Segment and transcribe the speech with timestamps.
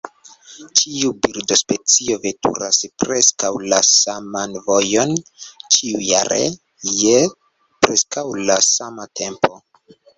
[0.79, 5.15] Ĉiu birdospecio veturas preskaŭ la saman vojon
[5.77, 6.43] ĉiujare,
[7.07, 7.17] je
[7.87, 9.57] preskaŭ la sama tempo.